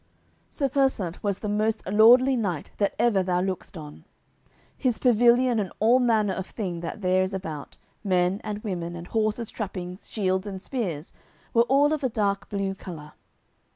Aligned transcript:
Sir 0.49 0.67
Persant 0.67 1.21
was 1.23 1.37
the 1.37 1.47
most 1.47 1.85
lordly 1.87 2.35
knight 2.35 2.71
that 2.77 2.95
ever 2.97 3.21
thou 3.21 3.39
lookedst 3.39 3.77
on. 3.77 4.03
His 4.75 4.97
pavilion 4.97 5.59
and 5.59 5.71
all 5.79 5.99
manner 5.99 6.33
of 6.33 6.47
thing 6.47 6.79
that 6.79 7.01
there 7.01 7.21
is 7.21 7.35
about, 7.35 7.77
men 8.03 8.41
and 8.43 8.63
women, 8.63 8.95
and 8.95 9.05
horses' 9.05 9.51
trappings, 9.51 10.09
shields 10.09 10.47
and 10.47 10.59
spears 10.59 11.13
were 11.53 11.67
all 11.69 11.93
of 11.93 12.01
dark 12.13 12.49
blue 12.49 12.73
colour. 12.73 13.13